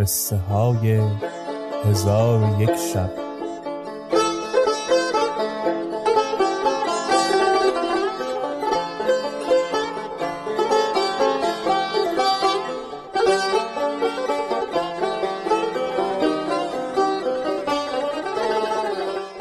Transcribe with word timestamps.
قصه 0.00 0.36
های 0.36 1.00
هزار 1.84 2.42
و 2.42 2.62
یک 2.62 2.70
شب. 2.70 3.10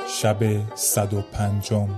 شب 0.07 0.75
صد 0.75 1.13
و 1.13 1.21
پنجم. 1.21 1.89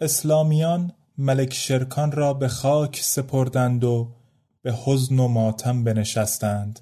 اسلامیان 0.00 0.92
ملک 1.18 1.54
شرکان 1.54 2.12
را 2.12 2.34
به 2.34 2.48
خاک 2.48 3.00
سپردند 3.02 3.84
و 3.84 4.19
به 4.62 4.74
حزن 4.84 5.18
و 5.18 5.28
ماتم 5.28 5.84
بنشستند. 5.84 6.80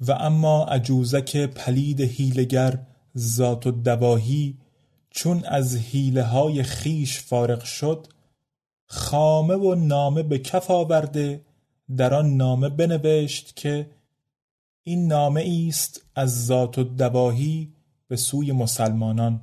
و 0.00 0.12
اما 0.12 0.64
عجوزک 0.64 1.36
پلید 1.36 2.00
هیلگر 2.00 2.86
ذات 3.16 3.66
و 3.66 3.70
دواهی 3.70 4.58
چون 5.10 5.44
از 5.44 5.76
حیله 5.76 6.22
های 6.22 6.62
خیش 6.62 7.20
فارغ 7.20 7.64
شد 7.64 8.06
خامه 8.86 9.54
و 9.54 9.74
نامه 9.74 10.22
به 10.22 10.38
کف 10.38 10.70
آورده 10.70 11.44
در 11.96 12.14
آن 12.14 12.36
نامه 12.36 12.68
بنوشت 12.68 13.56
که 13.56 13.90
این 14.82 15.06
نامه 15.06 15.64
است 15.68 16.06
از 16.14 16.46
ذات 16.46 16.78
و 16.78 16.84
دواهی 16.84 17.72
به 18.08 18.16
سوی 18.16 18.52
مسلمانان. 18.52 19.40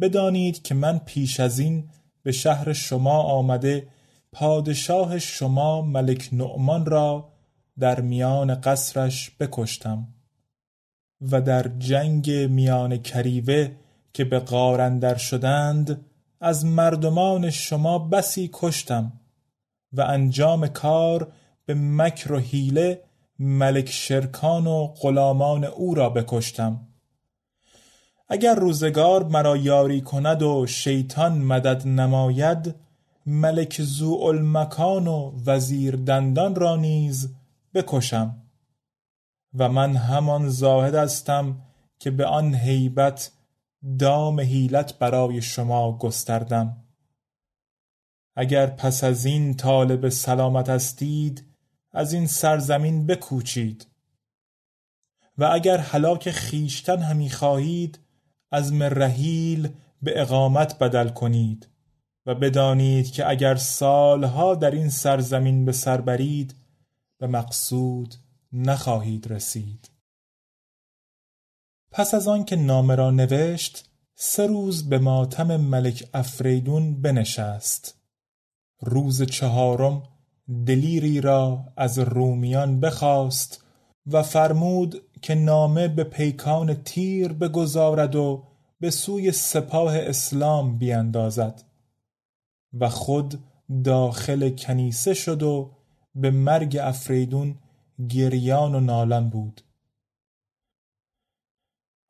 بدانید 0.00 0.62
که 0.62 0.74
من 0.74 0.98
پیش 0.98 1.40
از 1.40 1.58
این 1.58 1.90
به 2.22 2.32
شهر 2.32 2.72
شما 2.72 3.22
آمده 3.22 3.88
پادشاه 4.32 5.18
شما 5.18 5.82
ملک 5.82 6.28
نعمان 6.32 6.86
را 6.86 7.32
در 7.78 8.00
میان 8.00 8.54
قصرش 8.54 9.30
بکشتم 9.40 10.08
و 11.20 11.40
در 11.40 11.68
جنگ 11.78 12.30
میان 12.30 12.96
کریوه 12.96 13.70
که 14.12 14.24
به 14.24 14.38
غار 14.38 15.16
شدند 15.16 16.04
از 16.40 16.64
مردمان 16.64 17.50
شما 17.50 17.98
بسی 17.98 18.50
کشتم 18.52 19.12
و 19.92 20.00
انجام 20.00 20.66
کار 20.66 21.32
به 21.66 21.74
مکر 21.74 22.32
و 22.32 22.38
حیله 22.38 23.02
ملک 23.38 23.90
شرکان 23.90 24.66
و 24.66 24.86
غلامان 24.86 25.64
او 25.64 25.94
را 25.94 26.10
بکشتم. 26.10 26.88
اگر 28.28 28.54
روزگار 28.54 29.24
مرا 29.24 29.56
یاری 29.56 30.00
کند 30.00 30.42
و 30.42 30.66
شیطان 30.66 31.38
مدد 31.38 31.86
نماید 31.86 32.74
ملک 33.30 33.82
ذوالمکان 33.82 35.06
و 35.06 35.32
وزیر 35.46 35.96
دندان 35.96 36.54
را 36.54 36.76
نیز 36.76 37.34
بکشم 37.74 38.42
و 39.54 39.68
من 39.68 39.96
همان 39.96 40.48
زاهدستم 40.48 41.62
که 41.98 42.10
به 42.10 42.26
آن 42.26 42.54
هیبت 42.54 43.32
دام 43.98 44.40
حیلت 44.40 44.98
برای 44.98 45.42
شما 45.42 45.98
گستردم. 45.98 46.76
اگر 48.36 48.66
پس 48.66 49.04
از 49.04 49.24
این 49.24 49.54
طالب 49.54 50.08
سلامت 50.08 50.68
هستید 50.68 51.44
از 51.92 52.12
این 52.12 52.26
سرزمین 52.26 53.06
بکوچید 53.06 53.86
و 55.38 55.44
اگر 55.44 55.78
هلاک 55.78 56.30
خویشتن 56.30 56.98
همی 56.98 57.30
خواهید 57.30 57.98
عزم 58.52 58.82
رحیل 58.82 59.68
به 60.02 60.20
اقامت 60.20 60.78
بدل 60.78 61.08
کنید. 61.08 61.68
و 62.28 62.34
بدانید 62.34 63.10
که 63.10 63.30
اگر 63.30 63.54
سالها 63.54 64.54
در 64.54 64.70
این 64.70 64.88
سرزمین 64.88 65.64
به 65.64 65.72
سر 65.72 66.00
برید 66.00 66.54
به 67.18 67.26
مقصود 67.26 68.14
نخواهید 68.52 69.32
رسید. 69.32 69.90
پس 71.90 72.14
از 72.14 72.28
آن 72.28 72.44
که 72.44 72.56
نامه 72.56 72.94
را 72.94 73.10
نوشت 73.10 73.90
سه 74.14 74.46
روز 74.46 74.88
به 74.88 74.98
ماتم 74.98 75.56
ملک 75.56 76.08
افریدون 76.14 77.02
بنشست. 77.02 77.94
روز 78.80 79.22
چهارم 79.22 80.02
دلیری 80.66 81.20
را 81.20 81.64
از 81.76 81.98
رومیان 81.98 82.80
بخواست 82.80 83.64
و 84.06 84.22
فرمود 84.22 85.02
که 85.22 85.34
نامه 85.34 85.88
به 85.88 86.04
پیکان 86.04 86.74
تیر 86.74 87.32
بگذارد 87.32 88.16
و 88.16 88.44
به 88.80 88.90
سوی 88.90 89.32
سپاه 89.32 89.96
اسلام 89.96 90.78
بیندازد. 90.78 91.67
و 92.72 92.88
خود 92.88 93.44
داخل 93.84 94.56
کنیسه 94.56 95.14
شد 95.14 95.42
و 95.42 95.70
به 96.14 96.30
مرگ 96.30 96.76
افریدون 96.76 97.58
گریان 98.08 98.74
و 98.74 98.80
نالان 98.80 99.30
بود. 99.30 99.60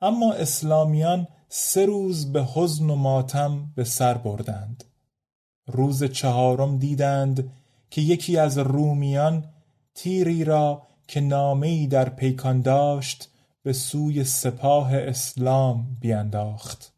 اما 0.00 0.32
اسلامیان 0.32 1.28
سه 1.48 1.86
روز 1.86 2.32
به 2.32 2.44
حزن 2.44 2.90
و 2.90 2.94
ماتم 2.94 3.72
به 3.76 3.84
سر 3.84 4.14
بردند. 4.14 4.84
روز 5.66 6.04
چهارم 6.04 6.78
دیدند 6.78 7.52
که 7.90 8.00
یکی 8.00 8.36
از 8.36 8.58
رومیان 8.58 9.44
تیری 9.94 10.44
را 10.44 10.86
که 11.08 11.20
نامهای 11.20 11.86
در 11.86 12.08
پیکان 12.08 12.62
داشت 12.62 13.30
به 13.62 13.72
سوی 13.72 14.24
سپاه 14.24 14.96
اسلام 14.96 15.96
بینداخت 16.00 16.92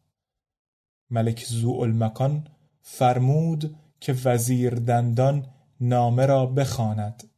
ملک 1.09 1.45
ذوالمکان 1.45 2.47
فرمود 2.81 3.75
که 3.99 4.13
وزیر 4.25 4.75
دندان 4.75 5.47
نامه 5.81 6.25
را 6.25 6.45
بخواند. 6.45 7.29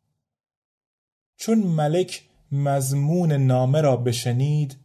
چون 1.38 1.58
ملک 1.58 2.30
مضمون 2.52 3.32
نامه 3.32 3.82
را 3.82 3.98
بشنید 3.98 4.78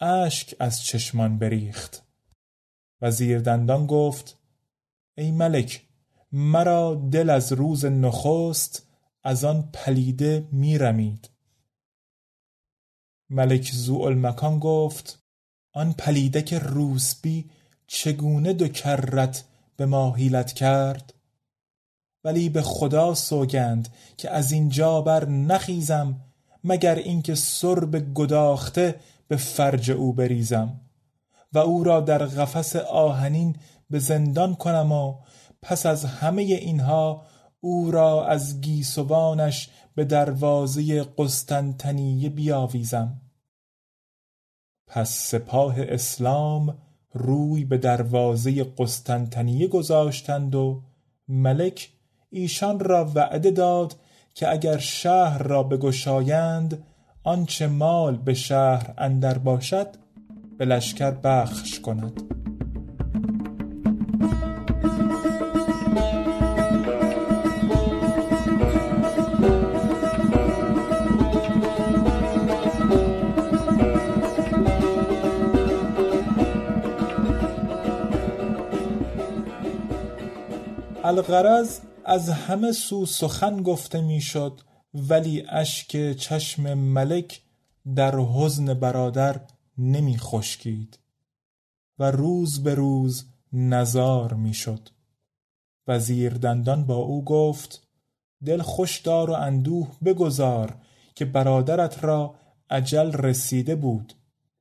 اشک 0.00 0.54
از 0.60 0.82
چشمان 0.82 1.38
بریخت. 1.38 2.02
وزیر 3.02 3.38
دندان 3.38 3.86
گفت 3.86 4.38
ای 5.18 5.30
ملک 5.30 5.82
مرا 6.32 7.08
دل 7.12 7.30
از 7.30 7.52
روز 7.52 7.84
نخست 7.84 8.86
از 9.22 9.44
آن 9.44 9.70
پلیده 9.72 10.48
میرمید. 10.52 11.30
ملک 13.30 13.72
ذوالمکان 13.74 14.58
گفت 14.58 15.22
آن 15.72 15.92
پلیدک 15.92 16.54
روسبی 16.54 17.50
چگونه 17.86 18.52
دو 18.52 18.68
کرت 18.68 19.44
به 19.76 19.86
ما 19.86 20.14
حیلت 20.14 20.52
کرد؟ 20.52 21.14
ولی 22.24 22.48
به 22.48 22.62
خدا 22.62 23.14
سوگند 23.14 23.88
که 24.16 24.30
از 24.30 24.52
اینجا 24.52 25.00
بر 25.00 25.28
نخیزم 25.28 26.20
مگر 26.64 26.94
اینکه 26.94 27.34
سرب 27.34 28.14
گداخته 28.14 29.00
به 29.28 29.36
فرج 29.36 29.90
او 29.90 30.12
بریزم 30.12 30.80
و 31.52 31.58
او 31.58 31.84
را 31.84 32.00
در 32.00 32.18
قفس 32.18 32.76
آهنین 32.76 33.56
به 33.90 33.98
زندان 33.98 34.54
کنم 34.54 34.92
و 34.92 35.14
پس 35.62 35.86
از 35.86 36.04
همه 36.04 36.42
اینها 36.42 37.22
او 37.60 37.90
را 37.90 38.26
از 38.26 38.60
گیسوانش 38.60 39.70
به 39.94 40.04
دروازه 40.04 41.04
قسطنطنیه 41.18 42.28
بیاویزم. 42.28 43.20
پس 44.86 45.10
سپاه 45.10 45.74
اسلام 45.78 46.78
روی 47.18 47.64
به 47.64 47.78
دروازه 47.78 48.64
قسطنطنیه 48.78 49.66
گذاشتند 49.66 50.54
و 50.54 50.82
ملک 51.28 51.88
ایشان 52.30 52.80
را 52.80 53.12
وعده 53.14 53.50
داد 53.50 53.96
که 54.34 54.50
اگر 54.50 54.78
شهر 54.78 55.42
را 55.42 55.62
بگشایند 55.62 56.82
آنچه 57.22 57.66
مال 57.66 58.16
به 58.16 58.34
شهر 58.34 58.94
اندر 58.98 59.38
باشد 59.38 59.88
به 60.58 60.64
لشکر 60.64 61.10
بخش 61.10 61.80
کند. 61.80 62.45
الغرض 81.06 81.80
از 82.04 82.28
همه 82.28 82.72
سو 82.72 83.06
سخن 83.06 83.62
گفته 83.62 84.00
می‌شد 84.00 84.60
ولی 84.94 85.44
اشک 85.48 86.12
چشم 86.12 86.74
ملک 86.74 87.40
در 87.94 88.18
حزن 88.18 88.74
برادر 88.74 89.40
نمی 89.78 90.18
خشکید 90.18 90.98
و 91.98 92.10
روز 92.10 92.62
به 92.62 92.74
روز 92.74 93.24
نزار 93.52 94.34
می‌شد. 94.34 94.88
وزیر 95.86 96.32
دندان 96.32 96.86
با 96.86 96.96
او 96.96 97.24
گفت 97.24 97.88
دل 98.46 98.62
خوش 98.62 98.98
دار 98.98 99.30
و 99.30 99.34
اندوه 99.34 99.88
بگذار 100.04 100.76
که 101.14 101.24
برادرت 101.24 102.04
را 102.04 102.34
عجل 102.70 103.12
رسیده 103.12 103.76
بود 103.76 104.12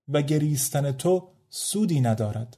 و 0.07 0.21
گریستن 0.21 0.91
تو 0.91 1.27
سودی 1.49 2.01
ندارد. 2.01 2.57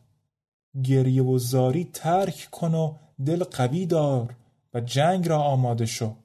گریه 0.83 1.23
و 1.23 1.37
زاری 1.37 1.85
ترک 1.85 2.47
کن 2.51 2.73
و 2.73 2.97
دل 3.25 3.43
قوی 3.43 3.85
دار 3.85 4.35
و 4.73 4.79
جنگ 4.79 5.27
را 5.27 5.43
آماده 5.43 5.85
شو. 5.85 6.15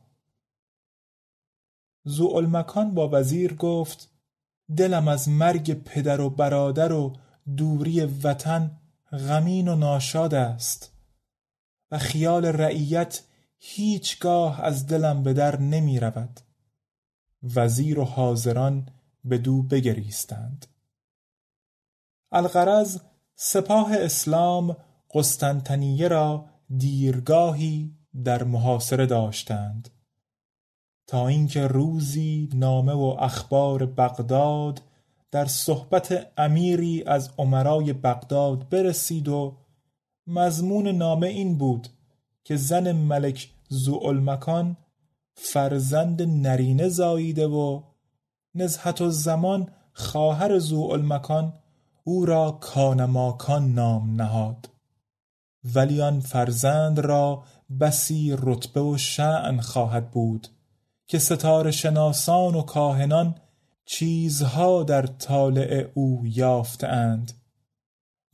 زوالمکان 2.04 2.94
با 2.94 3.08
وزیر 3.12 3.54
گفت 3.54 4.10
دلم 4.76 5.08
از 5.08 5.28
مرگ 5.28 5.72
پدر 5.72 6.20
و 6.20 6.30
برادر 6.30 6.92
و 6.92 7.12
دوری 7.56 8.00
وطن 8.00 8.80
غمین 9.12 9.68
و 9.68 9.76
ناشاد 9.76 10.34
است 10.34 10.92
و 11.90 11.98
خیال 11.98 12.44
رعیت 12.44 13.22
هیچگاه 13.58 14.60
از 14.60 14.86
دلم 14.86 15.22
به 15.22 15.32
در 15.32 15.60
نمی 15.60 16.00
رود. 16.00 16.40
وزیر 17.42 17.98
و 17.98 18.04
حاضران 18.04 18.88
به 19.24 19.38
دو 19.38 19.62
بگریستند. 19.62 20.66
الغرض 22.32 23.00
سپاه 23.44 23.92
اسلام 23.92 24.76
قسطنطنیه 25.14 26.08
را 26.08 26.44
دیرگاهی 26.76 27.94
در 28.24 28.44
محاصره 28.44 29.06
داشتند. 29.06 29.88
تا 31.06 31.28
اینکه 31.28 31.66
روزی 31.66 32.48
نامه 32.54 32.92
و 32.92 33.16
اخبار 33.20 33.86
بغداد 33.86 34.82
در 35.30 35.44
صحبت 35.44 36.32
امیری 36.36 37.04
از 37.06 37.30
عمرای 37.38 37.92
بغداد 37.92 38.68
برسید 38.68 39.28
و 39.28 39.56
مضمون 40.26 40.88
نامه 40.88 41.26
این 41.26 41.58
بود 41.58 41.88
که 42.44 42.56
زن 42.56 42.92
ملک 42.92 43.50
زوالمکان 43.68 44.76
فرزند 45.34 46.22
نرینه 46.22 46.88
زاییده 46.88 47.46
و 47.46 47.82
نزهت 48.54 49.00
و 49.00 49.10
زمان 49.10 49.68
خواهر 49.92 50.58
زوالمکان 50.58 51.61
او 52.04 52.26
را 52.26 52.50
کانماکان 52.50 53.74
نام 53.74 54.22
نهاد. 54.22 54.68
ولی 55.64 56.02
آن 56.02 56.20
فرزند 56.20 56.98
را 56.98 57.44
بسی 57.80 58.36
رتبه 58.38 58.80
و 58.80 58.96
شعن 58.98 59.60
خواهد 59.60 60.10
بود 60.10 60.48
که 61.06 61.18
ستاره 61.18 61.70
شناسان 61.70 62.54
و 62.54 62.62
کاهنان 62.62 63.34
چیزها 63.84 64.82
در 64.82 65.06
طالع 65.06 65.90
او 65.94 66.22
یافتند 66.24 67.32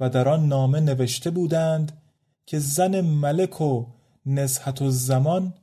و 0.00 0.10
در 0.10 0.28
آن 0.28 0.48
نامه 0.48 0.80
نوشته 0.80 1.30
بودند 1.30 2.02
که 2.46 2.58
زن 2.58 3.00
ملک 3.00 3.60
و 3.60 3.86
نزهت 4.26 4.82
و 4.82 4.90
زمان 4.90 5.54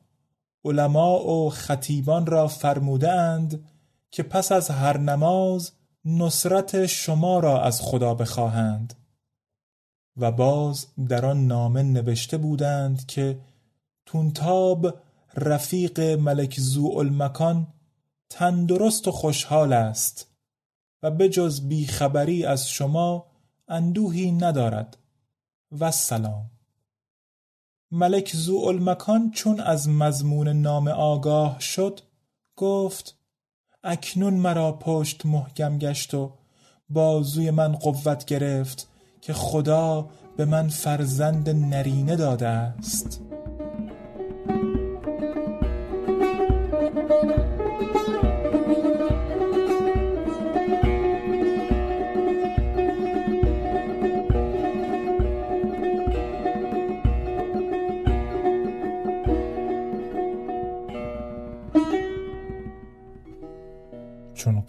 علما 0.65 1.19
و 1.25 1.49
خطیبان 1.49 2.25
را 2.25 2.47
فرموده 2.47 3.11
اند 3.11 3.63
که 4.11 4.23
پس 4.23 4.51
از 4.51 4.69
هر 4.69 4.97
نماز 4.97 5.71
نصرت 6.05 6.85
شما 6.85 7.39
را 7.39 7.61
از 7.61 7.81
خدا 7.81 8.13
بخواهند. 8.13 8.93
و 10.17 10.31
باز 10.31 10.87
در 11.09 11.25
آن 11.25 11.47
نامه 11.47 11.83
نوشته 11.83 12.37
بودند 12.37 13.05
که 13.05 13.39
تونتاب 14.05 14.97
رفیق 15.35 15.99
ملک 15.99 16.59
زوالمکان 16.59 17.67
تندرست 18.29 19.07
و 19.07 19.11
خوشحال 19.11 19.73
است 19.73 20.27
و 21.03 21.11
بجز 21.11 21.61
بیخبری 21.61 22.45
از 22.45 22.69
شما 22.69 23.25
اندوهی 23.67 24.31
ندارد. 24.31 24.97
و 25.79 25.91
سلام 25.91 26.51
ملک 27.91 28.35
زوالمکان 28.35 29.31
چون 29.31 29.59
از 29.59 29.89
مضمون 29.89 30.47
نام 30.47 30.87
آگاه 30.87 31.59
شد 31.59 31.99
گفت 32.55 33.17
اکنون 33.85 34.33
مرا 34.33 34.71
پشت 34.71 35.25
محکم 35.25 35.77
گشت 35.77 36.13
و 36.13 36.31
بازوی 36.89 37.51
من 37.51 37.71
قوت 37.71 38.25
گرفت 38.25 38.87
که 39.21 39.33
خدا 39.33 40.09
به 40.37 40.45
من 40.45 40.69
فرزند 40.69 41.49
نرینه 41.49 42.15
داده 42.15 42.47
است. 42.47 43.21